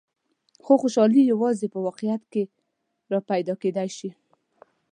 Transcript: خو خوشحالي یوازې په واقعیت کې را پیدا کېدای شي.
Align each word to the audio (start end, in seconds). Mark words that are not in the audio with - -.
خو 0.63 0.73
خوشحالي 0.81 1.21
یوازې 1.31 1.67
په 1.73 1.79
واقعیت 1.85 2.23
کې 2.31 2.43
را 3.11 3.19
پیدا 3.29 3.53
کېدای 3.61 3.89
شي. 3.97 4.09